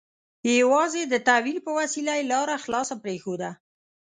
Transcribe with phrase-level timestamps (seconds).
[0.61, 3.49] یوازې د تأویل په وسیله یې لاره خلاصه پرېښوده.